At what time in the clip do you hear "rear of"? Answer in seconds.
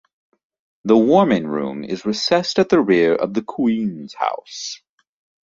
2.81-3.35